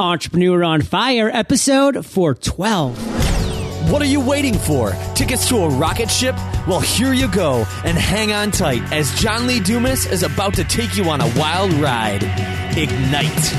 [0.00, 3.90] Entrepreneur on Fire, episode 412.
[3.90, 4.92] What are you waiting for?
[5.16, 6.36] Tickets to a rocket ship?
[6.68, 10.62] Well, here you go, and hang on tight as John Lee Dumas is about to
[10.62, 12.22] take you on a wild ride.
[12.78, 13.52] Ignite.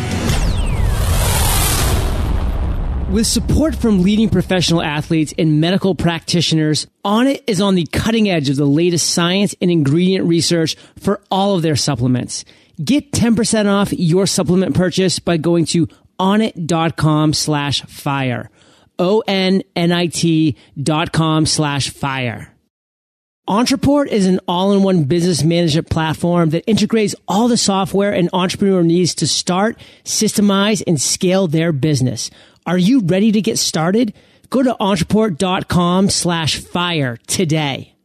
[3.12, 8.48] With support from leading professional athletes and medical practitioners, Onnit is on the cutting edge
[8.48, 12.46] of the latest science and ingredient research for all of their supplements.
[12.82, 15.90] Get 10% off your supplement purchase by going to
[16.20, 18.50] onnit.com slash fire.
[19.00, 22.54] O-N-N-I-T dot com slash fire.
[23.48, 29.16] Ontraport is an all-in-one business management platform that integrates all the software an entrepreneur needs
[29.16, 32.30] to start, systemize, and scale their business.
[32.68, 34.14] Are you ready to get started?
[34.52, 37.96] Go to ontraport.com slash fire today.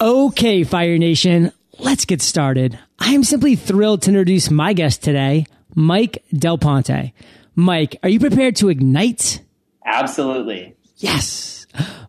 [0.00, 2.78] Okay, Fire Nation, let's get started.
[2.98, 7.12] I am simply thrilled to introduce my guest today, Mike Del Ponte.
[7.54, 9.42] Mike, are you prepared to ignite?
[9.84, 10.74] Absolutely.
[10.96, 11.55] Yes.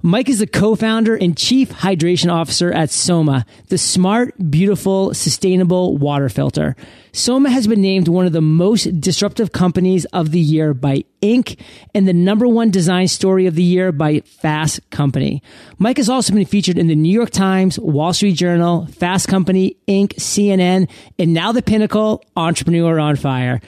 [0.01, 6.29] Mike is the co-founder and chief hydration officer at Soma, the smart, beautiful, sustainable water
[6.29, 6.75] filter.
[7.13, 11.59] Soma has been named one of the most disruptive companies of the year by Inc.
[11.95, 15.41] and the number one design story of the year by Fast Company.
[15.79, 19.77] Mike has also been featured in the New York Times, Wall Street Journal, Fast Company,
[19.87, 23.61] Inc., CNN, and now the pinnacle, Entrepreneur on Fire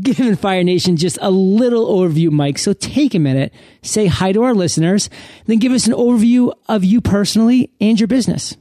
[0.00, 2.58] given Fire Nation just a little overview, Mike.
[2.58, 5.10] So take a minute, say hi to our listeners,
[5.46, 8.56] then give us an overview of you personally and your business.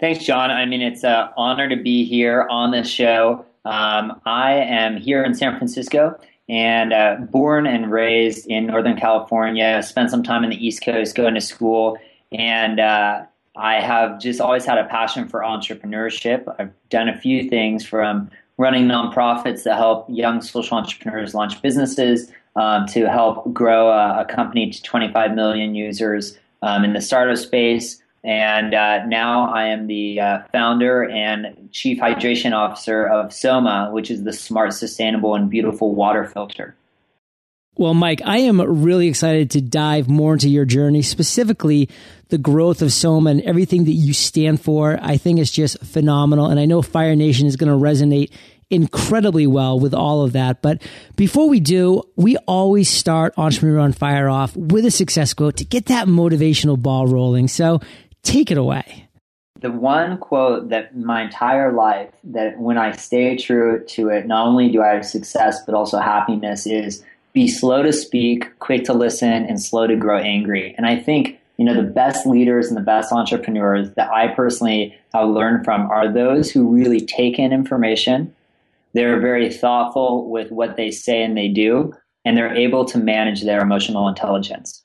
[0.00, 0.50] Thanks, John.
[0.50, 3.44] I mean, it's an honor to be here on this show.
[3.64, 9.82] Um, I am here in San Francisco and uh, born and raised in Northern California,
[9.82, 11.98] spent some time in the East Coast going to school.
[12.32, 13.24] And uh,
[13.56, 16.54] I have just always had a passion for entrepreneurship.
[16.58, 22.30] I've done a few things from running nonprofits that help young social entrepreneurs launch businesses,
[22.56, 27.38] um, to help grow a, a, company to 25 million users um, in the startup
[27.38, 28.02] space.
[28.24, 34.10] And uh, now I am the uh, founder and chief hydration officer of Soma, which
[34.10, 36.74] is the smart, sustainable, and beautiful water filter.
[37.78, 41.88] Well, Mike, I am really excited to dive more into your journey, specifically
[42.28, 44.98] the growth of Soma and everything that you stand for.
[45.00, 46.46] I think it's just phenomenal.
[46.46, 48.32] And I know Fire Nation is going to resonate
[48.68, 50.60] incredibly well with all of that.
[50.60, 50.82] But
[51.14, 55.64] before we do, we always start Entrepreneur on Fire off with a success quote to
[55.64, 57.46] get that motivational ball rolling.
[57.46, 57.80] So
[58.24, 59.08] take it away.
[59.60, 64.48] The one quote that my entire life, that when I stay true to it, not
[64.48, 68.92] only do I have success, but also happiness is be slow to speak, quick to
[68.92, 70.74] listen, and slow to grow angry.
[70.76, 74.96] And I think you know, the best leaders and the best entrepreneurs that I personally
[75.12, 78.34] have learned from are those who really take in information.
[78.94, 81.92] They're very thoughtful with what they say and they do,
[82.24, 84.84] and they're able to manage their emotional intelligence.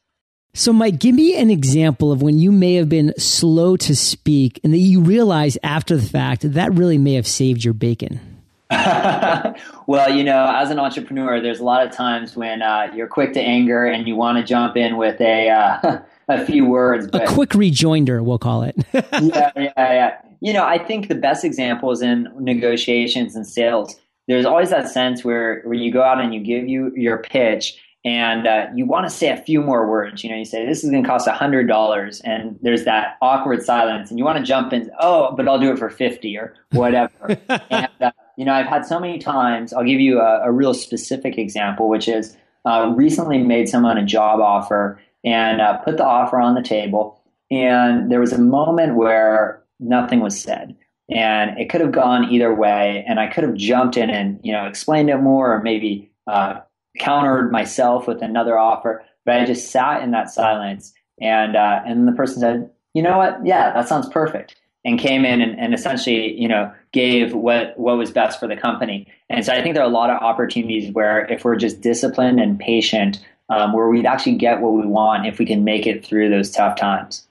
[0.55, 4.59] So, Mike, give me an example of when you may have been slow to speak
[4.63, 8.32] and that you realize after the fact that, that really may have saved your bacon.
[9.87, 13.33] well, you know, as an entrepreneur, there's a lot of times when uh, you're quick
[13.33, 17.07] to anger and you want to jump in with a uh, a few words.
[17.07, 18.75] But, a quick rejoinder, we'll call it.
[18.93, 20.17] yeah, yeah, yeah.
[20.41, 23.95] You know, I think the best example is in negotiations and sales.
[24.27, 27.77] There's always that sense where, where you go out and you give you your pitch
[28.05, 30.23] and uh, you want to say a few more words.
[30.23, 34.09] You know, you say, this is going to cost $100 and there's that awkward silence
[34.09, 37.37] and you want to jump in, oh, but I'll do it for 50 or whatever.
[37.69, 40.73] and, uh, you know, I've had so many times, I'll give you a, a real
[40.73, 42.35] specific example, which is
[42.65, 47.21] uh, recently made someone a job offer and uh, put the offer on the table.
[47.51, 50.75] And there was a moment where nothing was said.
[51.09, 53.05] And it could have gone either way.
[53.07, 56.61] And I could have jumped in and, you know, explained it more or maybe uh,
[56.99, 59.03] countered myself with another offer.
[59.25, 60.93] But I just sat in that silence.
[61.21, 63.45] And, uh, and the person said, you know what?
[63.45, 64.55] Yeah, that sounds perfect.
[64.85, 68.57] And came in and, and essentially, you know, gave what, what was best for the
[68.57, 69.07] company.
[69.29, 72.41] And so I think there are a lot of opportunities where if we're just disciplined
[72.41, 76.05] and patient, um, where we'd actually get what we want if we can make it
[76.05, 77.25] through those tough times.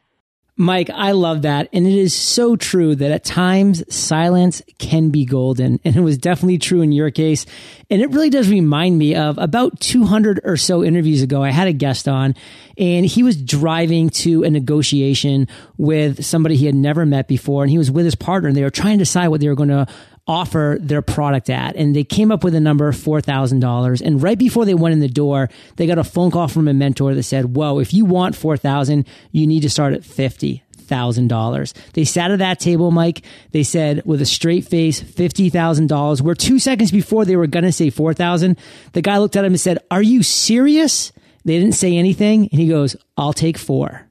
[0.57, 1.71] Mike, I love that.
[1.73, 5.81] And it is so true that at times silence can be golden.
[5.85, 7.47] And it was definitely true in your case.
[7.91, 11.43] And it really does remind me of about 200 or so interviews ago.
[11.43, 12.35] I had a guest on
[12.77, 17.63] and he was driving to a negotiation with somebody he had never met before.
[17.63, 19.55] And he was with his partner and they were trying to decide what they were
[19.55, 19.87] going to
[20.27, 21.77] offer their product at.
[21.77, 24.01] And they came up with a number $4,000.
[24.01, 26.75] And right before they went in the door, they got a phone call from a
[26.75, 31.93] mentor that said, whoa, if you want 4,000, you need to start at 50 $50,000.
[31.93, 33.23] They sat at that table, Mike.
[33.53, 37.73] They said with a straight face, $50,000, where two seconds before they were going to
[37.73, 38.59] say 4,000,
[38.93, 41.13] the guy looked at him and said, are you serious?
[41.45, 42.49] They didn't say anything.
[42.51, 44.09] And he goes, I'll take four.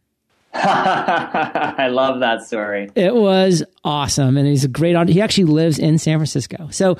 [0.54, 2.90] I love that story.
[2.96, 4.38] It was awesome.
[4.38, 6.68] And he's a great, he actually lives in San Francisco.
[6.72, 6.98] So,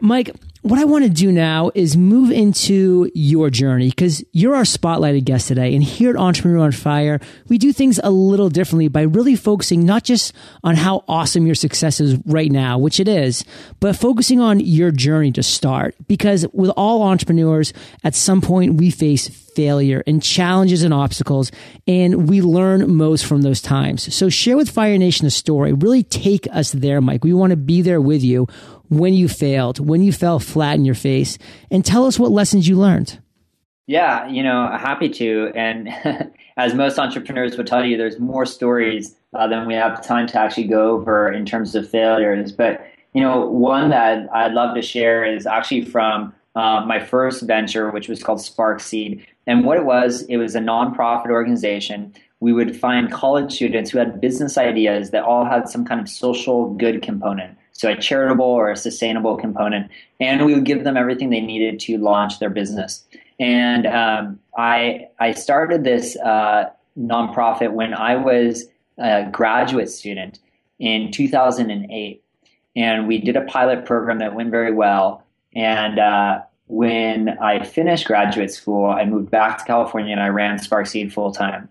[0.00, 0.30] Mike,
[0.64, 5.24] what I want to do now is move into your journey because you're our spotlighted
[5.24, 5.74] guest today.
[5.74, 9.84] And here at Entrepreneur on Fire, we do things a little differently by really focusing
[9.84, 13.44] not just on how awesome your success is right now, which it is,
[13.80, 15.94] but focusing on your journey to start.
[16.06, 21.50] Because with all entrepreneurs, at some point we face failure and challenges and obstacles,
[21.86, 24.14] and we learn most from those times.
[24.14, 25.72] So share with Fire Nation a story.
[25.72, 27.24] Really take us there, Mike.
[27.24, 28.46] We want to be there with you
[28.88, 31.38] when you failed, when you fell flat in your face,
[31.70, 33.18] and tell us what lessons you learned.
[33.86, 35.52] Yeah, you know, happy to.
[35.54, 35.88] And
[36.56, 40.38] as most entrepreneurs would tell you, there's more stories uh, than we have time to
[40.38, 42.52] actually go over in terms of failures.
[42.52, 47.42] But, you know, one that I'd love to share is actually from uh, my first
[47.42, 49.26] venture, which was called Spark Seed.
[49.46, 52.14] And what it was, it was a nonprofit organization.
[52.40, 56.08] We would find college students who had business ideas that all had some kind of
[56.08, 60.96] social good component so a charitable or a sustainable component, and we would give them
[60.96, 63.04] everything they needed to launch their business.
[63.40, 68.66] And um, I I started this uh, nonprofit when I was
[68.96, 70.38] a graduate student
[70.78, 72.22] in 2008,
[72.76, 75.24] and we did a pilot program that went very well.
[75.56, 80.58] And uh, when I finished graduate school, I moved back to California and I ran
[80.58, 81.68] Sparkseed full time.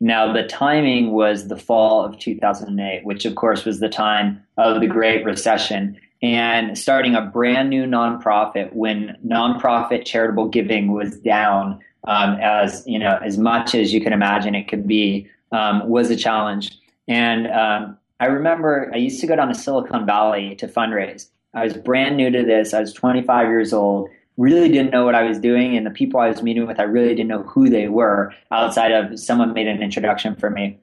[0.00, 4.80] Now, the timing was the fall of 2008, which of course was the time of
[4.80, 5.98] the Great Recession.
[6.22, 12.98] And starting a brand new nonprofit when nonprofit charitable giving was down um, as you
[12.98, 16.78] know as much as you can imagine it could be um, was a challenge.
[17.08, 21.28] And um, I remember I used to go down to Silicon Valley to fundraise.
[21.54, 22.74] I was brand new to this.
[22.74, 26.20] I was 25 years old really didn't know what I was doing, and the people
[26.20, 29.68] I was meeting with, I really didn't know who they were outside of someone made
[29.68, 30.78] an introduction for me.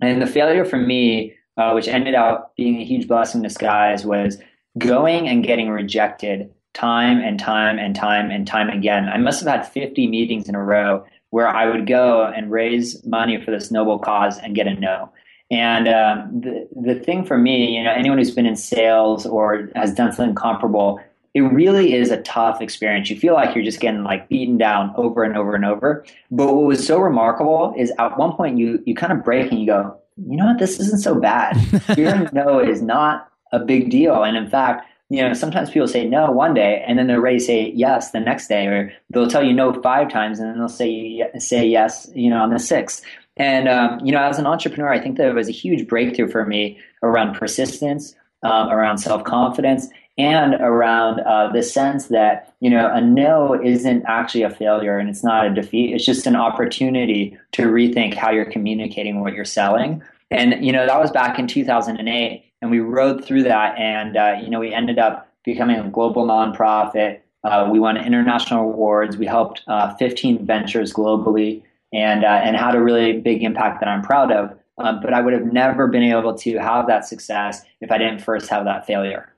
[0.00, 4.04] And the failure for me, uh, which ended up being a huge blessing in disguise,
[4.04, 4.38] was
[4.78, 9.08] going and getting rejected time and time and time and time again.
[9.08, 13.04] I must have had 50 meetings in a row where I would go and raise
[13.04, 15.10] money for this noble cause and get a no.
[15.50, 19.70] And um, the the thing for me, you know, anyone who's been in sales or
[19.74, 21.00] has done something comparable,
[21.38, 23.08] it really is a tough experience.
[23.10, 26.04] You feel like you're just getting like beaten down over and over and over.
[26.30, 29.60] But what was so remarkable is at one point you you kind of break and
[29.60, 31.56] you go, you know what, this isn't so bad.
[31.96, 34.24] Hearing no is not a big deal.
[34.24, 37.38] And in fact, you know, sometimes people say no one day and then they're ready
[37.38, 40.58] to say yes the next day, or they'll tell you no five times and then
[40.58, 43.02] they'll say say yes, you know, on the sixth.
[43.36, 46.28] And um, you know, as an entrepreneur, I think that it was a huge breakthrough
[46.28, 49.88] for me around persistence, um, around self confidence,
[50.18, 55.08] and around uh, the sense that you know a no isn't actually a failure and
[55.08, 55.94] it's not a defeat.
[55.94, 60.02] It's just an opportunity to rethink how you're communicating what you're selling.
[60.30, 64.36] And you know that was back in 2008 and we rode through that and uh,
[64.42, 67.20] you know we ended up becoming a global nonprofit.
[67.44, 69.16] Uh, we won international awards.
[69.16, 71.62] We helped uh, 15 ventures globally
[71.92, 74.58] and uh, and had a really big impact that i'm proud of.
[74.78, 78.20] Um, but i would have never been able to have that success if i didn't
[78.20, 79.32] first have that failure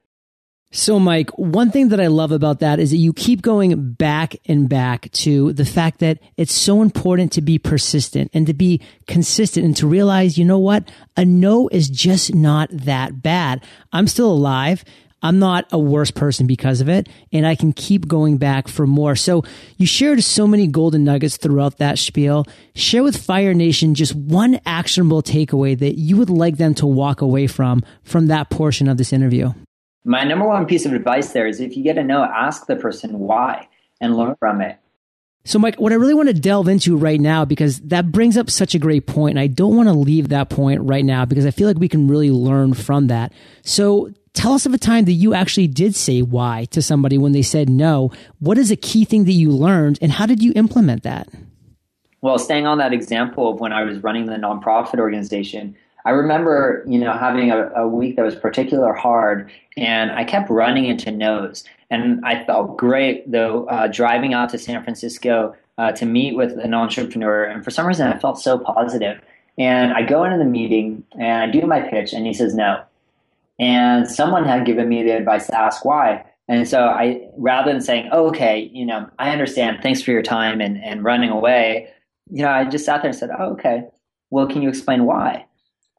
[0.72, 4.36] so, Mike, one thing that I love about that is that you keep going back
[4.46, 8.80] and back to the fact that it's so important to be persistent and to be
[9.08, 10.88] consistent and to realize, you know what?
[11.16, 13.64] A no is just not that bad.
[13.92, 14.84] I'm still alive.
[15.22, 18.86] I'm not a worse person because of it, and I can keep going back for
[18.86, 19.16] more.
[19.16, 19.42] So
[19.76, 22.46] you shared so many golden nuggets throughout that spiel.
[22.76, 27.20] Share with Fire Nation just one actionable takeaway that you would like them to walk
[27.20, 29.52] away from from that portion of this interview.
[30.04, 32.76] My number one piece of advice there is if you get a no, ask the
[32.76, 33.68] person why
[34.00, 34.78] and learn from it.
[35.44, 38.50] So, Mike, what I really want to delve into right now, because that brings up
[38.50, 41.46] such a great point, and I don't want to leave that point right now because
[41.46, 43.32] I feel like we can really learn from that.
[43.62, 47.32] So, tell us of a time that you actually did say why to somebody when
[47.32, 48.12] they said no.
[48.38, 51.28] What is a key thing that you learned, and how did you implement that?
[52.20, 56.84] Well, staying on that example of when I was running the nonprofit organization, I remember,
[56.86, 61.10] you know, having a, a week that was particular hard, and I kept running into
[61.10, 61.64] no's.
[61.90, 66.58] And I felt great though, uh, driving out to San Francisco uh, to meet with
[66.58, 67.44] an entrepreneur.
[67.44, 69.20] And for some reason, I felt so positive.
[69.58, 72.82] And I go into the meeting and I do my pitch, and he says no.
[73.58, 76.24] And someone had given me the advice to ask why.
[76.48, 80.22] And so I, rather than saying, oh, okay, you know, I understand, thanks for your
[80.22, 81.88] time and, and running away,
[82.30, 83.84] you know, I just sat there and said, oh, okay,
[84.30, 85.46] well, can you explain why?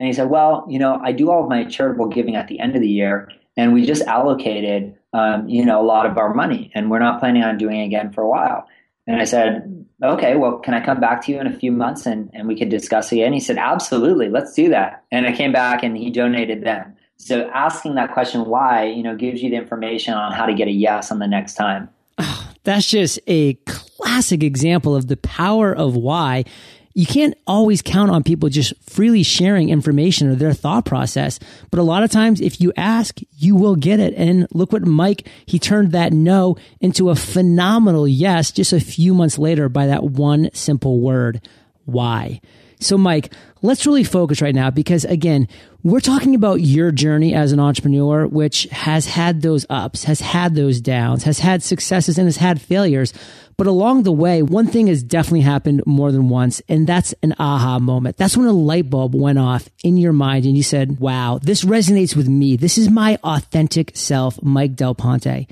[0.02, 2.60] And he said, well, you know, I do all of my charitable giving at the
[2.60, 6.34] end of the year, and we just allocated, um, you know, a lot of our
[6.34, 8.68] money, and we're not planning on doing it again for a while.
[9.06, 12.08] And I said, okay, well, can I come back to you in a few months
[12.08, 13.32] and, and we could discuss again?
[13.32, 15.04] He said, absolutely, let's do that.
[15.12, 16.98] And I came back and he donated then.
[17.18, 20.68] So asking that question why, you know, gives you the information on how to get
[20.68, 21.90] a yes on the next time.
[22.18, 26.46] Oh, that's just a classic example of the power of why
[26.94, 31.40] you can't always count on people just freely sharing information or their thought process.
[31.70, 34.14] But a lot of times, if you ask, you will get it.
[34.16, 39.14] And look what Mike, he turned that no into a phenomenal yes just a few
[39.14, 41.48] months later by that one simple word.
[41.86, 42.42] Why?
[42.82, 45.48] So, Mike, let's really focus right now because again,
[45.84, 50.56] we're talking about your journey as an entrepreneur, which has had those ups, has had
[50.56, 53.14] those downs, has had successes and has had failures.
[53.58, 57.36] But along the way, one thing has definitely happened more than once, and that's an
[57.38, 58.18] aha moment.
[58.18, 61.64] That's when a light bulb went off in your mind and you said, wow, this
[61.64, 62.56] resonates with me.
[62.58, 65.48] This is my authentic self, Mike Del Ponte.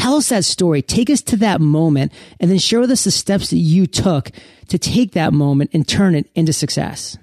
[0.00, 0.80] Tell us that story.
[0.80, 4.30] Take us to that moment and then share with us the steps that you took
[4.68, 7.18] to take that moment and turn it into success.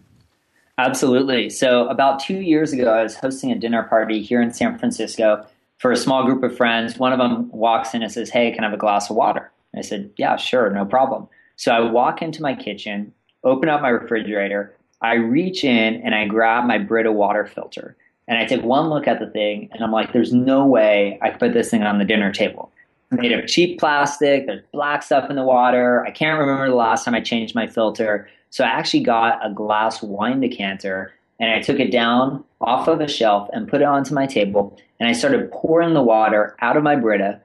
[0.78, 1.50] Absolutely.
[1.50, 5.44] So, about two years ago, I was hosting a dinner party here in San Francisco
[5.80, 7.00] for a small group of friends.
[7.00, 9.52] One of them walks in and says, Hey, can I have a glass of water?
[9.76, 11.28] I said, Yeah, sure, no problem.
[11.56, 13.12] So, I walk into my kitchen,
[13.44, 17.98] open up my refrigerator, I reach in and I grab my Brita water filter.
[18.28, 21.30] And I take one look at the thing and I'm like, There's no way I
[21.30, 22.72] could put this thing on the dinner table
[23.12, 24.46] made of cheap plastic.
[24.46, 26.04] There's black stuff in the water.
[26.06, 28.30] I can't remember the last time I changed my filter.
[28.50, 33.00] So I actually got a glass wine decanter and I took it down off of
[33.00, 34.78] a shelf and put it onto my table.
[35.00, 37.40] And I started pouring the water out of my Brita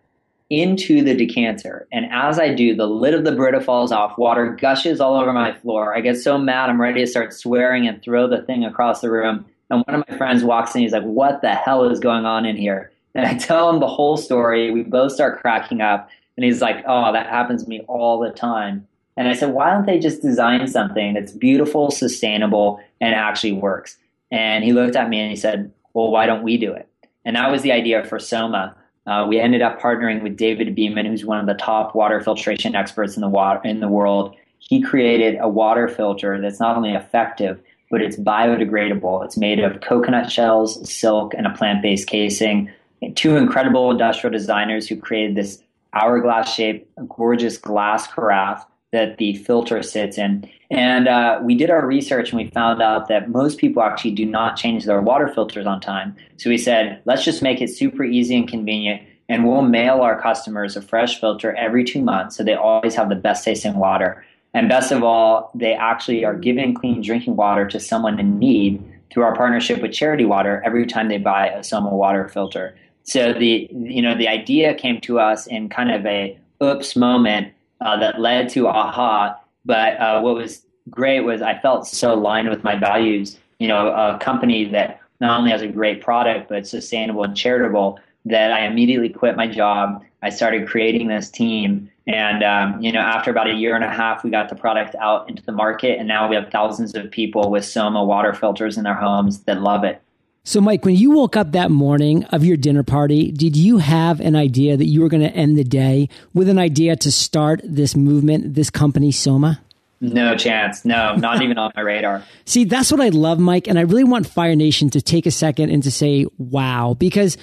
[0.49, 1.87] into the decanter.
[1.93, 4.19] And as I do, the lid of the Brita falls off.
[4.19, 5.95] Water gushes all over my floor.
[5.95, 9.11] I get so mad, I'm ready to start swearing and throw the thing across the
[9.11, 9.47] room.
[9.71, 10.83] And one of my friends walks in.
[10.83, 12.91] He's like, What the hell is going on in here?
[13.15, 14.71] And I tell him the whole story.
[14.71, 16.09] We both start cracking up.
[16.37, 18.87] And he's like, Oh, that happens to me all the time.
[19.17, 23.97] And I said, Why don't they just design something that's beautiful, sustainable, and actually works?
[24.31, 26.89] And he looked at me and he said, Well, why don't we do it?
[27.25, 28.77] And that was the idea for Soma.
[29.07, 32.75] Uh, we ended up partnering with David Beeman, who's one of the top water filtration
[32.75, 34.35] experts in the water in the world.
[34.59, 37.61] He created a water filter that's not only effective,
[37.93, 39.25] but it's biodegradable.
[39.25, 42.69] It's made of coconut shells, silk, and a plant-based casing
[43.15, 49.83] two incredible industrial designers who created this hourglass shaped, gorgeous glass carafe that the filter
[49.83, 50.49] sits in.
[50.71, 54.27] And uh, we did our research and we found out that most people actually do
[54.27, 56.15] not change their water filters on time.
[56.37, 59.03] So we said, let's just make it super easy and convenient.
[59.29, 63.09] And we'll mail our customers a fresh filter every two months so they always have
[63.09, 64.25] the best tasting water.
[64.55, 68.83] And best of all, they actually are giving clean drinking water to someone in need
[69.11, 72.75] through our partnership with Charity Water every time they buy a Soma water filter.
[73.05, 77.53] So the you know the idea came to us in kind of a oops moment
[77.81, 79.39] uh, that led to aha.
[79.65, 83.39] But uh, what was great was I felt so aligned with my values.
[83.59, 87.99] You know, a company that not only has a great product but sustainable and charitable.
[88.25, 90.05] That I immediately quit my job.
[90.23, 93.91] I started creating this team, and um, you know, after about a year and a
[93.91, 97.11] half, we got the product out into the market, and now we have thousands of
[97.11, 100.01] people with Soma water filters in their homes that love it.
[100.45, 104.21] So, Mike, when you woke up that morning of your dinner party, did you have
[104.21, 107.61] an idea that you were going to end the day with an idea to start
[107.63, 109.61] this movement, this company, Soma?
[110.01, 110.85] No chance.
[110.85, 112.25] No, not even on my radar.
[112.45, 113.69] See, that's what I love, Mike.
[113.69, 117.39] And I really want Fire Nation to take a second and to say, wow, because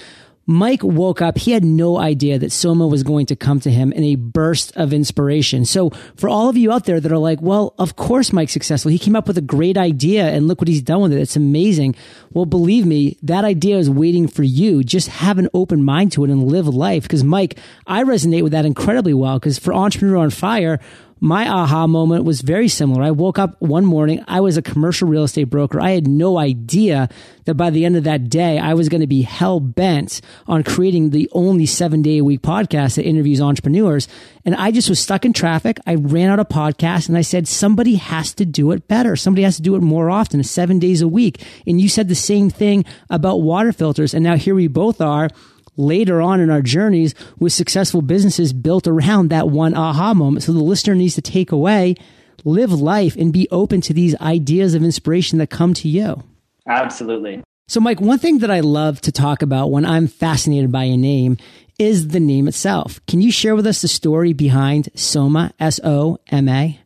[0.50, 1.38] Mike woke up.
[1.38, 4.76] He had no idea that Soma was going to come to him in a burst
[4.76, 5.64] of inspiration.
[5.64, 8.90] So for all of you out there that are like, well, of course Mike's successful.
[8.90, 11.20] He came up with a great idea and look what he's done with it.
[11.20, 11.96] It's amazing.
[12.32, 14.84] Well, believe me, that idea is waiting for you.
[14.84, 17.08] Just have an open mind to it and live life.
[17.08, 19.40] Cause Mike, I resonate with that incredibly well.
[19.40, 20.80] Cause for Entrepreneur on Fire,
[21.20, 23.04] my aha moment was very similar.
[23.04, 24.24] I woke up one morning.
[24.28, 25.80] I was a commercial real estate broker.
[25.80, 27.10] I had no idea
[27.46, 30.64] that by the end of that day, I was going to be hell bent on
[30.64, 34.08] creating the only seven day a week podcast that interviews entrepreneurs.
[34.46, 35.80] And I just was stuck in traffic.
[35.86, 39.16] I ran out of podcasts and I said, somebody has to do it better.
[39.16, 41.44] Somebody has to do it more often, seven days a week.
[41.68, 44.14] And you said the same thing about water filters.
[44.14, 45.30] And now here we both are
[45.80, 50.44] later on in our journeys with successful businesses built around that one aha moment.
[50.44, 51.96] So the listener needs to take away,
[52.44, 56.24] live life, and be open to these ideas of inspiration that come to you.
[56.68, 57.42] Absolutely.
[57.68, 60.98] So, Mike, one thing that I love to talk about when I'm fascinated by a
[60.98, 61.38] name
[61.78, 63.00] is the name itself.
[63.08, 66.80] Can you share with us the story behind Soma, S O M A?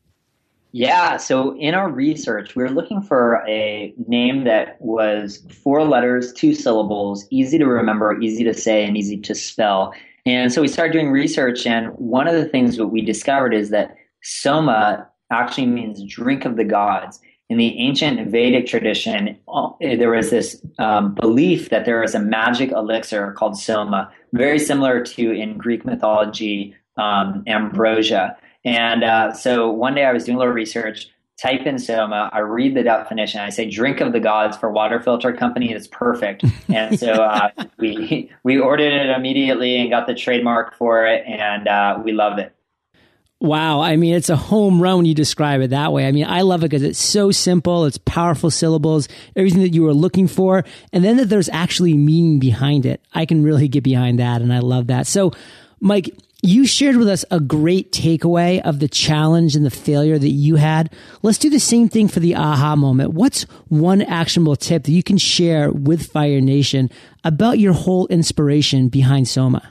[0.75, 6.34] Yeah, so in our research, we were looking for a name that was four letters,
[6.34, 9.94] two syllables, easy to remember, easy to say, and easy to spell.
[10.25, 13.70] And so we started doing research, and one of the things that we discovered is
[13.70, 17.20] that Soma actually means drink of the gods.
[17.50, 22.20] In the ancient Vedic tradition, uh, there was this um, belief that there is a
[22.20, 28.36] magic elixir called Soma, very similar to in Greek mythology, um, ambrosia.
[28.65, 31.10] And uh, so one day I was doing a little research,
[31.41, 35.01] type in Soma, I read the definition, I say drink of the gods for water
[35.01, 36.46] filter company It's perfect.
[36.74, 41.67] And so uh, we we ordered it immediately and got the trademark for it, and
[41.67, 42.55] uh, we love it.
[43.43, 43.82] Wow.
[43.82, 46.08] I mean, it's a home run when you describe it that way.
[46.08, 47.84] I mean, I love it because it's so simple.
[47.84, 50.63] It's powerful syllables, everything that you were looking for.
[50.93, 53.01] And then that there's actually meaning behind it.
[53.13, 54.41] I can really get behind that.
[54.41, 55.08] And I love that.
[55.08, 55.34] So,
[55.84, 56.12] Mike,
[56.42, 60.56] you shared with us a great takeaway of the challenge and the failure that you
[60.56, 60.90] had.
[61.24, 63.12] Let's do the same thing for the aha moment.
[63.12, 66.90] What's one actionable tip that you can share with Fire Nation
[67.25, 69.70] about your whole inspiration behind Soma?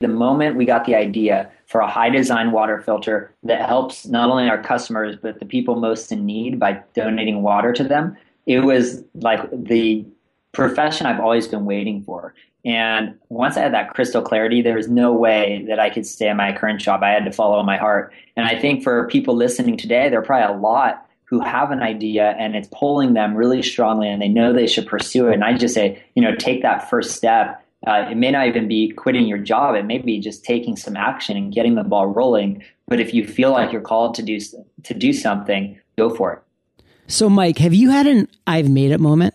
[0.00, 4.30] The moment we got the idea for a high design water filter that helps not
[4.30, 8.16] only our customers, but the people most in need by donating water to them,
[8.46, 10.04] it was like the
[10.50, 12.34] profession I've always been waiting for.
[12.64, 16.28] And once I had that crystal clarity, there was no way that I could stay
[16.28, 17.02] in my current job.
[17.02, 18.12] I had to follow my heart.
[18.36, 21.82] And I think for people listening today, there are probably a lot who have an
[21.82, 25.34] idea and it's pulling them really strongly and they know they should pursue it.
[25.34, 27.62] And I just say, you know, take that first step.
[27.86, 29.74] Uh, it may not even be quitting your job.
[29.74, 32.64] It may be just taking some action and getting the ball rolling.
[32.86, 34.40] But if you feel like you're called to do
[34.82, 36.42] to do something, go for it.
[37.06, 39.34] So, Mike, have you had an "I've made it" moment?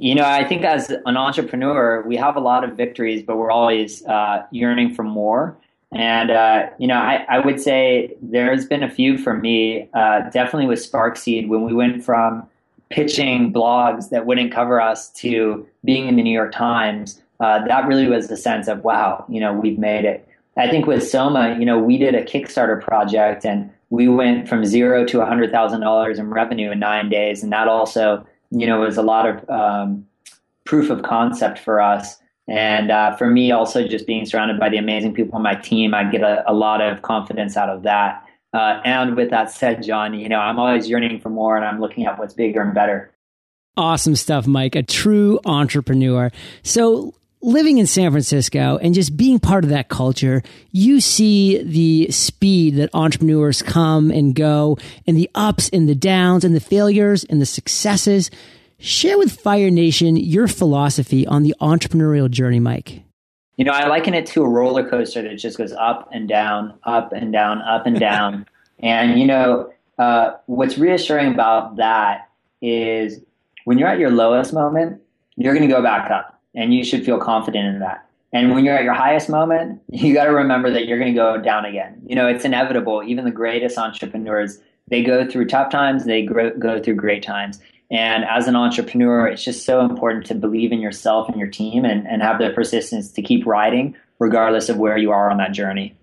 [0.00, 3.50] You know, I think as an entrepreneur, we have a lot of victories, but we're
[3.50, 5.58] always uh, yearning for more.
[5.92, 10.30] And, uh, you know, I, I, would say there's been a few for me, uh,
[10.30, 12.46] definitely with Sparkseed, when we went from
[12.90, 17.20] pitching blogs that wouldn't cover us to being in the New York Times.
[17.40, 20.28] Uh, that really was the sense of, wow, you know, we've made it.
[20.56, 24.64] I think with Soma, you know, we did a Kickstarter project and we went from
[24.64, 27.42] zero to $100,000 in revenue in nine days.
[27.42, 30.06] And that also you know, it was a lot of um,
[30.64, 32.20] proof of concept for us.
[32.46, 35.92] And uh, for me, also just being surrounded by the amazing people on my team,
[35.94, 38.24] I get a, a lot of confidence out of that.
[38.54, 41.80] Uh, and with that said, John, you know, I'm always yearning for more and I'm
[41.80, 43.12] looking at what's bigger and better.
[43.76, 44.74] Awesome stuff, Mike.
[44.74, 46.32] A true entrepreneur.
[46.62, 52.10] So, living in San Francisco and just being part of that culture, you see the
[52.10, 57.24] speed that entrepreneurs come and go and the ups and the downs and the failures
[57.24, 58.30] and the successes.
[58.78, 63.02] Share with Fire Nation your philosophy on the entrepreneurial journey, Mike.
[63.56, 66.78] You know, I liken it to a roller coaster that just goes up and down,
[66.84, 68.46] up and down, up and down.
[68.78, 72.28] and, you know, uh, what's reassuring about that
[72.62, 73.20] is
[73.64, 75.02] when you're at your lowest moment,
[75.34, 78.04] you're going to go back up and you should feel confident in that.
[78.32, 81.18] And when you're at your highest moment, you got to remember that you're going to
[81.18, 82.02] go down again.
[82.04, 83.02] You know, it's inevitable.
[83.06, 87.60] Even the greatest entrepreneurs, they go through tough times, they go through great times.
[87.90, 91.86] And as an entrepreneur, it's just so important to believe in yourself and your team
[91.86, 95.52] and, and have the persistence to keep riding, regardless of where you are on that
[95.52, 95.94] journey.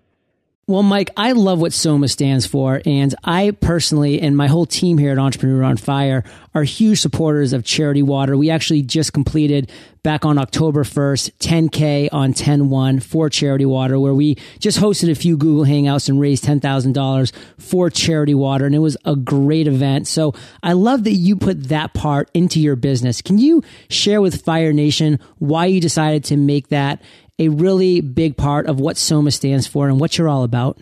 [0.68, 2.82] Well, Mike, I love what SOMA stands for.
[2.88, 6.24] And I personally and my whole team here at Entrepreneur on Fire
[6.56, 8.36] are huge supporters of Charity Water.
[8.36, 14.16] We actually just completed back on October 1st, 10K on 10-1 for Charity Water, where
[14.16, 18.66] we just hosted a few Google Hangouts and raised $10,000 for Charity Water.
[18.66, 20.08] And it was a great event.
[20.08, 23.22] So I love that you put that part into your business.
[23.22, 27.04] Can you share with Fire Nation why you decided to make that
[27.40, 30.78] a really big part of what Soma stands for and what you're all about.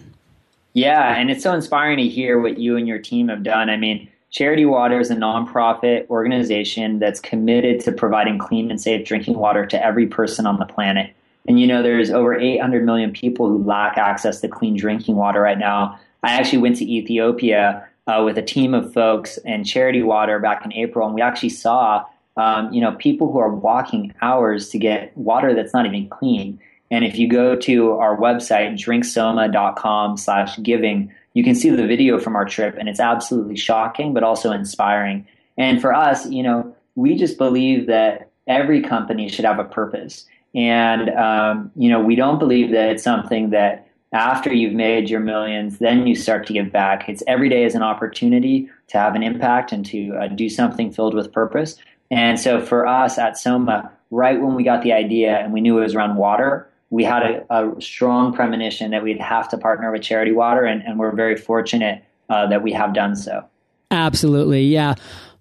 [0.73, 3.69] Yeah, and it's so inspiring to hear what you and your team have done.
[3.69, 9.05] I mean, Charity Water is a nonprofit organization that's committed to providing clean and safe
[9.05, 11.13] drinking water to every person on the planet.
[11.47, 15.41] And you know, there's over 800 million people who lack access to clean drinking water
[15.41, 15.99] right now.
[16.23, 20.65] I actually went to Ethiopia uh, with a team of folks and Charity Water back
[20.65, 22.03] in April, and we actually saw
[22.37, 26.59] um, you know, people who are walking hours to get water that's not even clean.
[26.89, 32.19] And if you go to our website, drinksoma.com slash giving, you can see the video
[32.19, 35.27] from our trip and it's absolutely shocking, but also inspiring.
[35.57, 40.25] And for us, you know, we just believe that every company should have a purpose.
[40.55, 45.19] And, um, you know, we don't believe that it's something that after you've made your
[45.19, 47.09] millions, then you start to give back.
[47.09, 50.91] It's every day is an opportunity to have an impact and to uh, do something
[50.91, 51.77] filled with purpose.
[52.13, 55.79] And so for us at Soma, right when we got the idea and we knew
[55.79, 59.91] it was around water, we had a, a strong premonition that we'd have to partner
[59.91, 63.43] with Charity Water, and, and we're very fortunate uh, that we have done so.
[63.89, 64.65] Absolutely.
[64.65, 64.93] Yeah.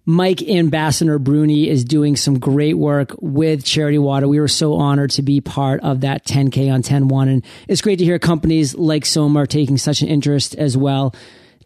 [0.07, 4.27] Mike Ambassador Bruni is doing some great work with Charity Water.
[4.27, 7.29] We were so honored to be part of that 10K on 10 1.
[7.29, 11.15] And it's great to hear companies like Soma are taking such an interest as well.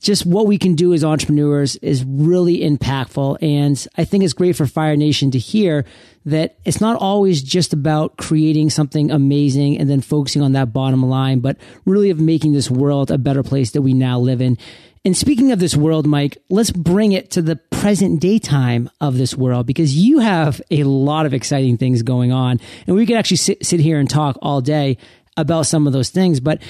[0.07, 3.39] Just what we can do as entrepreneurs is really impactful.
[3.43, 5.85] And I think it's great for Fire Nation to hear
[6.27, 11.05] that it's not always just about creating something amazing and then focusing on that bottom
[11.05, 14.57] line, but really of making this world a better place that we now live in.
[15.05, 19.19] And speaking of this world, Mike, let's bring it to the present day time of
[19.19, 22.61] this world because you have a lot of exciting things going on.
[22.87, 24.99] And we could actually sit, sit here and talk all day
[25.37, 26.39] about some of those things.
[26.39, 26.63] But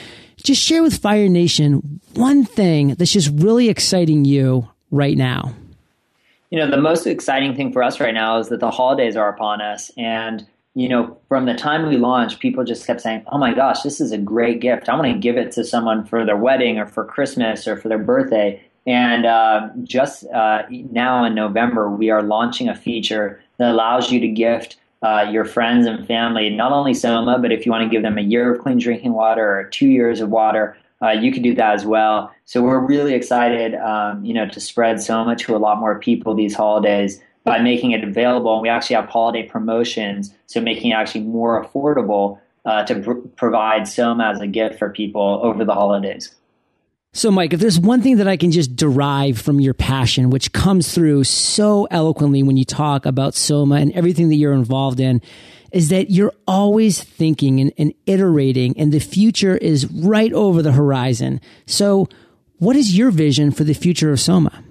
[0.47, 5.55] just share with Fire Nation one thing that's just really exciting you right now.
[6.51, 9.29] You know, the most exciting thing for us right now is that the holidays are
[9.29, 9.91] upon us.
[9.99, 13.81] And you know, from the time we launched, people just kept saying, "Oh my gosh,
[13.83, 14.89] this is a great gift!
[14.89, 17.89] I want to give it to someone for their wedding or for Christmas or for
[17.89, 23.71] their birthday." And uh, just uh, now in November, we are launching a feature that
[23.71, 27.73] allows you to gift uh, your friends and family not only Soma, but if you
[27.73, 30.77] want to give them a year of clean drinking water or two years of water,
[31.03, 32.33] uh, you can do that as well.
[32.45, 36.35] So we're really excited, um, you know, to spread Soma to a lot more people
[36.35, 38.55] these holidays by making it available.
[38.55, 43.29] And we actually have holiday promotions, so making it actually more affordable uh, to pr-
[43.37, 46.35] provide Soma as a gift for people over the holidays.
[47.17, 50.53] So, Mike, if there's one thing that I can just derive from your passion, which
[50.53, 55.23] comes through so eloquently when you talk about Soma and everything that you're involved in,
[55.73, 60.73] is that you're always thinking and, and iterating, and the future is right over the
[60.73, 61.41] horizon.
[61.65, 62.07] So,
[62.59, 64.63] what is your vision for the future of Soma?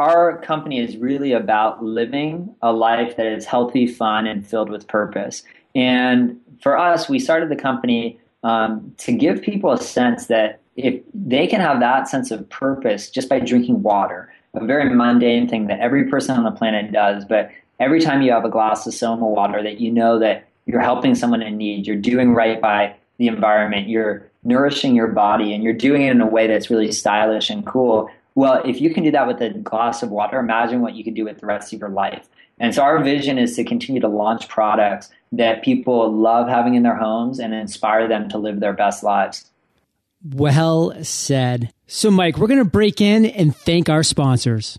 [0.00, 4.88] our company is really about living a life that is healthy, fun, and filled with
[4.88, 5.44] purpose.
[5.76, 11.02] And for us, we started the company um, to give people a sense that if
[11.14, 15.66] they can have that sense of purpose just by drinking water, a very mundane thing
[15.66, 18.94] that every person on the planet does, but every time you have a glass of
[18.94, 22.94] Soma water, that you know that you're helping someone in need, you're doing right by
[23.18, 26.92] the environment, you're nourishing your body, and you're doing it in a way that's really
[26.92, 30.80] stylish and cool well, if you can do that with a glass of water, imagine
[30.80, 32.28] what you can do with the rest of your life.
[32.58, 36.82] And so our vision is to continue to launch products that people love having in
[36.82, 39.50] their homes and inspire them to live their best lives.
[40.24, 41.72] Well said.
[41.86, 44.78] So, Mike, we're going to break in and thank our sponsors.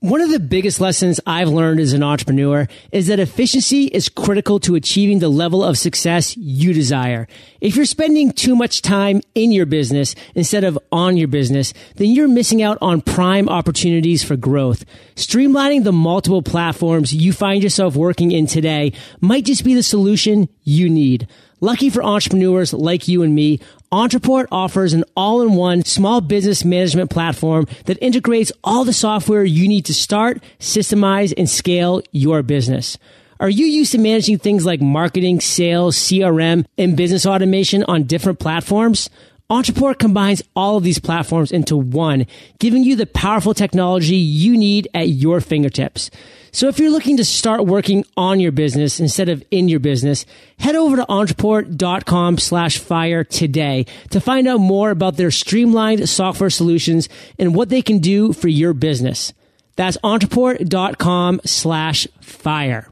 [0.00, 4.60] One of the biggest lessons I've learned as an entrepreneur is that efficiency is critical
[4.60, 7.26] to achieving the level of success you desire.
[7.60, 12.10] If you're spending too much time in your business instead of on your business, then
[12.10, 14.84] you're missing out on prime opportunities for growth.
[15.16, 20.48] Streamlining the multiple platforms you find yourself working in today might just be the solution
[20.62, 21.26] you need.
[21.60, 23.58] Lucky for entrepreneurs like you and me,
[23.90, 29.86] Ontraport offers an all-in-one small business management platform that integrates all the software you need
[29.86, 32.98] to start, systemize, and scale your business.
[33.40, 38.38] Are you used to managing things like marketing, sales, CRM, and business automation on different
[38.38, 39.08] platforms?
[39.50, 42.26] Ontraport combines all of these platforms into one,
[42.58, 46.10] giving you the powerful technology you need at your fingertips.
[46.52, 50.24] So if you're looking to start working on your business instead of in your business,
[50.58, 56.50] head over to ontraport.com slash fire today to find out more about their streamlined software
[56.50, 57.08] solutions
[57.38, 59.32] and what they can do for your business.
[59.76, 62.88] That's ontraport.com slash fire.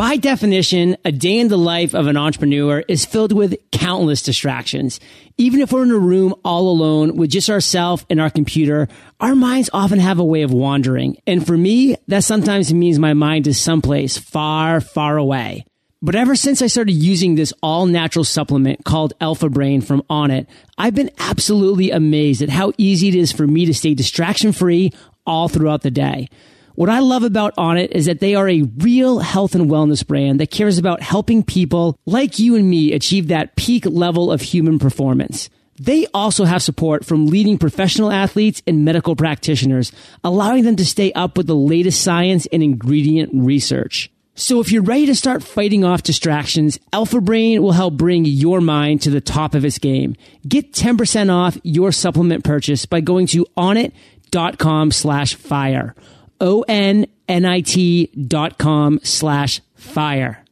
[0.00, 4.98] By definition, a day in the life of an entrepreneur is filled with countless distractions.
[5.36, 8.88] Even if we're in a room all alone with just ourselves and our computer,
[9.20, 11.18] our minds often have a way of wandering.
[11.26, 15.66] And for me, that sometimes means my mind is someplace far, far away.
[16.00, 20.46] But ever since I started using this all natural supplement called Alpha Brain from Onnit,
[20.78, 24.94] I've been absolutely amazed at how easy it is for me to stay distraction free
[25.26, 26.30] all throughout the day.
[26.80, 30.40] What I love about Onnit is that they are a real health and wellness brand
[30.40, 34.78] that cares about helping people like you and me achieve that peak level of human
[34.78, 35.50] performance.
[35.78, 39.92] They also have support from leading professional athletes and medical practitioners,
[40.24, 44.10] allowing them to stay up with the latest science and ingredient research.
[44.34, 48.62] So if you're ready to start fighting off distractions, Alpha Brain will help bring your
[48.62, 50.16] mind to the top of its game.
[50.48, 55.94] Get 10% off your supplement purchase by going to onnit.com slash fire.
[56.40, 60.44] O-N-N-I-T dot com slash fire.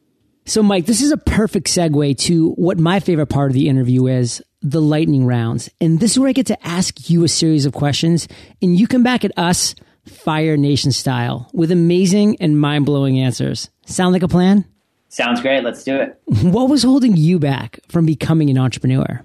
[0.45, 4.07] So Mike, this is a perfect segue to what my favorite part of the interview
[4.07, 5.69] is, the lightning rounds.
[5.79, 8.27] And this is where I get to ask you a series of questions
[8.61, 9.75] and you come back at us
[10.07, 13.69] Fire Nation style with amazing and mind blowing answers.
[13.85, 14.65] Sound like a plan?
[15.09, 15.63] Sounds great.
[15.63, 16.19] Let's do it.
[16.43, 19.23] What was holding you back from becoming an entrepreneur?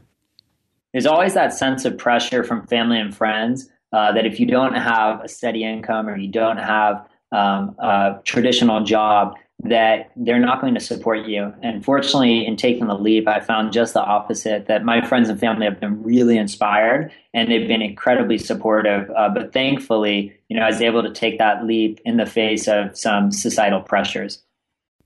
[0.94, 4.74] there's always that sense of pressure from family and friends uh, that if you don't
[4.74, 10.60] have a steady income or you don't have um, a traditional job, that they're not
[10.60, 11.54] going to support you.
[11.62, 15.38] And fortunately, in taking the leap, I found just the opposite that my friends and
[15.38, 19.08] family have been really inspired and they've been incredibly supportive.
[19.16, 22.66] Uh, but thankfully, you know, I was able to take that leap in the face
[22.66, 24.42] of some societal pressures.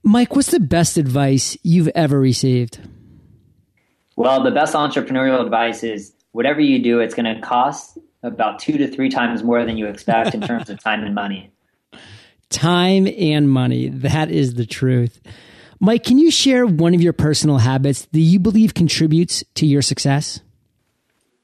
[0.01, 2.79] Mike, what's the best advice you've ever received?
[4.15, 8.77] Well, the best entrepreneurial advice is whatever you do, it's going to cost about two
[8.77, 11.51] to three times more than you expect in terms of time and money.
[12.49, 13.89] Time and money.
[13.89, 15.21] That is the truth.
[15.79, 19.81] Mike, can you share one of your personal habits that you believe contributes to your
[19.81, 20.41] success?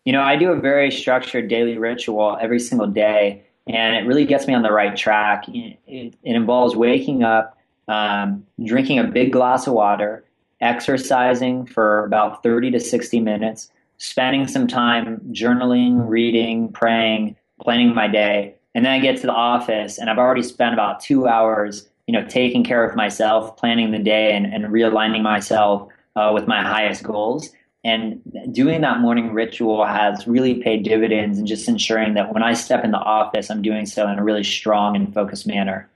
[0.03, 4.25] You know, I do a very structured daily ritual every single day, and it really
[4.25, 5.47] gets me on the right track.
[5.47, 7.57] It, it, it involves waking up,
[7.87, 10.25] um, drinking a big glass of water,
[10.59, 18.07] exercising for about 30 to 60 minutes, spending some time journaling, reading, praying, planning my
[18.07, 18.55] day.
[18.73, 22.13] And then I get to the office and I've already spent about two hours, you
[22.13, 26.61] know, taking care of myself, planning the day and, and realigning myself uh, with my
[26.61, 27.49] highest goals.
[27.83, 28.19] And
[28.51, 32.83] doing that morning ritual has really paid dividends and just ensuring that when I step
[32.83, 35.87] in the office, I'm doing so in a really strong and focused manner.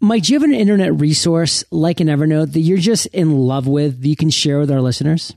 [0.00, 3.66] Mike, do you have an internet resource like an Evernote that you're just in love
[3.66, 5.34] with that you can share with our listeners?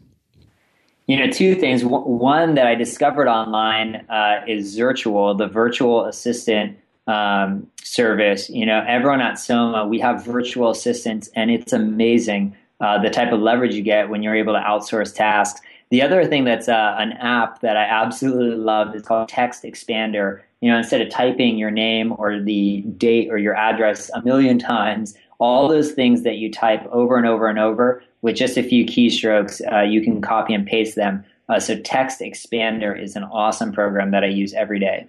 [1.08, 1.84] You know, two things.
[1.84, 8.50] One that I discovered online uh, is Zirtual, the virtual assistant um, service.
[8.50, 13.32] You know, everyone at Soma, we have virtual assistants, and it's amazing uh, the type
[13.32, 15.62] of leverage you get when you're able to outsource tasks.
[15.90, 20.42] The other thing that's uh, an app that I absolutely love is called Text Expander.
[20.62, 24.58] You know, instead of typing your name or the date or your address a million
[24.58, 28.64] times, all those things that you type over and over and over with just a
[28.64, 31.24] few keystrokes, uh, you can copy and paste them.
[31.50, 35.08] Uh, so Text Expander is an awesome program that I use every day.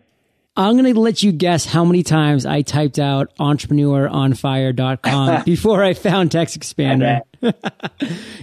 [0.54, 5.94] I'm going to let you guess how many times I typed out entrepreneuronfire.com before I
[5.94, 7.22] found Text Expander.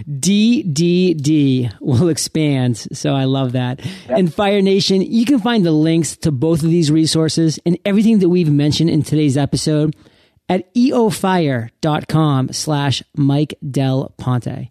[0.08, 2.78] DDD will expand.
[2.92, 3.84] So I love that.
[3.84, 4.18] Yep.
[4.18, 8.18] And Fire Nation, you can find the links to both of these resources and everything
[8.18, 9.94] that we've mentioned in today's episode
[10.50, 14.68] at eofire.com slash Mike Del Ponte.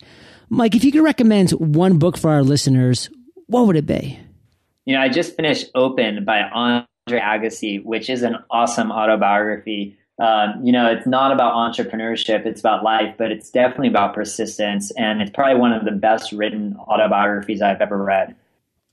[0.49, 3.09] Mike, if you could recommend one book for our listeners,
[3.47, 4.19] what would it be?
[4.85, 9.97] You know, I just finished Open by Andre Agassi, which is an awesome autobiography.
[10.19, 14.91] Um, you know, it's not about entrepreneurship, it's about life, but it's definitely about persistence.
[14.91, 18.35] And it's probably one of the best written autobiographies I've ever read.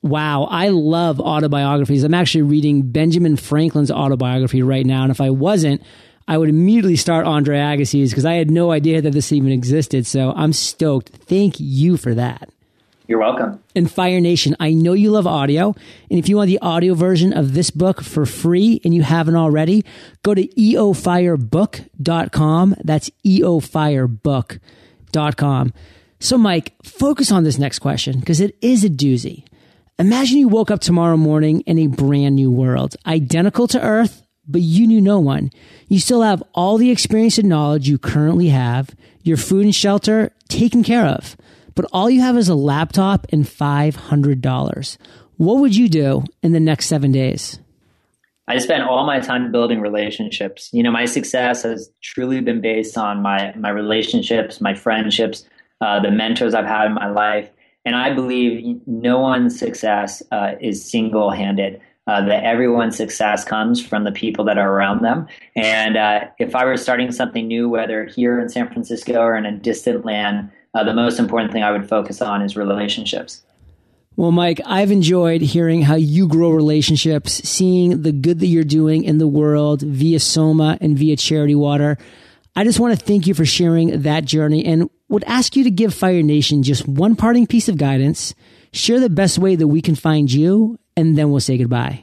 [0.02, 2.04] Wow, I love autobiographies.
[2.04, 5.02] I'm actually reading Benjamin Franklin's autobiography right now.
[5.02, 5.82] And if I wasn't,
[6.28, 10.06] I would immediately start Andre Agassi's because I had no idea that this even existed.
[10.06, 11.10] So I'm stoked.
[11.10, 12.50] Thank you for that.
[13.06, 13.62] You're welcome.
[13.76, 15.76] And Fire Nation, I know you love audio.
[16.10, 19.36] And if you want the audio version of this book for free and you haven't
[19.36, 19.84] already,
[20.24, 22.74] go to eofirebook.com.
[22.82, 25.72] That's eofirebook.com.
[26.18, 29.44] So, Mike, focus on this next question because it is a doozy.
[29.98, 34.60] Imagine you woke up tomorrow morning in a brand new world, identical to Earth but
[34.60, 35.50] you knew no one.
[35.88, 40.32] You still have all the experience and knowledge you currently have, your food and shelter
[40.48, 41.36] taken care of,
[41.74, 44.96] but all you have is a laptop and $500.
[45.36, 47.58] What would you do in the next seven days?
[48.48, 50.70] I spent all my time building relationships.
[50.72, 55.44] You know, my success has truly been based on my my relationships, my friendships,
[55.80, 57.50] uh, the mentors I've had in my life,
[57.84, 63.84] and I believe no one's success uh, is single handed uh, that everyone's success comes
[63.84, 65.26] from the people that are around them.
[65.56, 69.44] And uh, if I were starting something new, whether here in San Francisco or in
[69.44, 73.42] a distant land, uh, the most important thing I would focus on is relationships.
[74.16, 79.04] Well, Mike, I've enjoyed hearing how you grow relationships, seeing the good that you're doing
[79.04, 81.98] in the world via Soma and via Charity Water.
[82.54, 85.70] I just want to thank you for sharing that journey and would ask you to
[85.70, 88.34] give Fire Nation just one parting piece of guidance.
[88.72, 92.02] Share the best way that we can find you and then we'll say goodbye.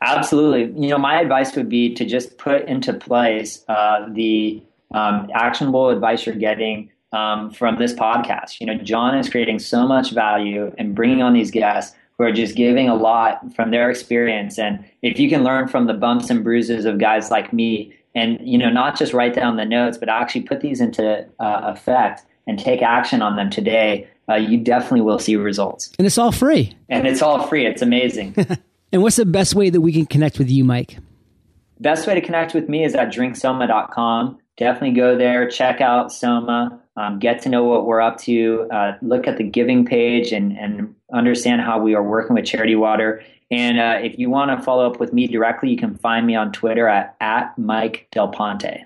[0.00, 0.62] Absolutely.
[0.82, 5.90] You know, my advice would be to just put into place uh, the um, actionable
[5.90, 8.60] advice you're getting um, from this podcast.
[8.60, 12.32] You know, John is creating so much value and bringing on these guests who are
[12.32, 14.58] just giving a lot from their experience.
[14.58, 18.38] And if you can learn from the bumps and bruises of guys like me, and
[18.42, 22.22] you know, not just write down the notes, but actually put these into uh, effect
[22.46, 25.92] and take action on them today, uh, you definitely will see results.
[25.98, 26.76] And it's all free.
[26.88, 27.66] And it's all free.
[27.66, 28.34] It's amazing.
[28.92, 30.98] and what's the best way that we can connect with you, Mike?
[31.80, 34.38] Best way to connect with me is at drinksoma.com.
[34.56, 38.92] Definitely go there, check out Soma, um, get to know what we're up to, uh,
[39.00, 43.24] look at the giving page and, and understand how we are working with Charity Water.
[43.50, 46.34] And uh, if you want to follow up with me directly, you can find me
[46.36, 48.84] on Twitter at, at Mike Del Ponte.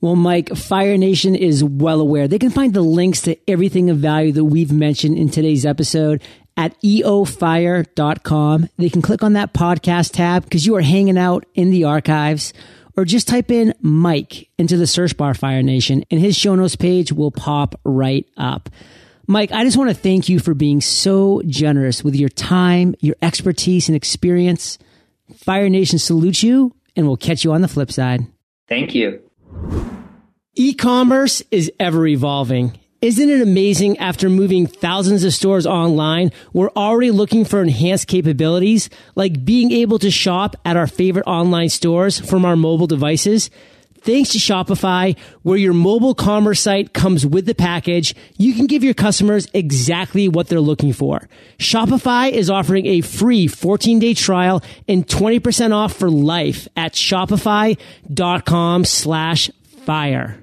[0.00, 2.26] Well, Mike, Fire Nation is well aware.
[2.26, 6.22] They can find the links to everything of value that we've mentioned in today's episode
[6.56, 8.68] at eofire.com.
[8.78, 12.54] They can click on that podcast tab because you are hanging out in the archives
[12.96, 16.76] or just type in Mike into the search bar Fire Nation and his show notes
[16.76, 18.70] page will pop right up.
[19.26, 23.14] Mike, I just want to thank you for being so generous with your time, your
[23.22, 24.76] expertise, and experience.
[25.36, 28.26] Fire Nation salutes you, and we'll catch you on the flip side.
[28.66, 29.29] Thank you.
[30.54, 32.78] E commerce is ever evolving.
[33.00, 38.90] Isn't it amazing after moving thousands of stores online, we're already looking for enhanced capabilities
[39.14, 43.48] like being able to shop at our favorite online stores from our mobile devices?
[44.02, 48.82] Thanks to Shopify, where your mobile commerce site comes with the package, you can give
[48.82, 51.28] your customers exactly what they're looking for.
[51.58, 58.84] Shopify is offering a free 14 day trial and 20% off for life at shopify.com
[58.84, 59.50] slash
[59.84, 60.42] fire.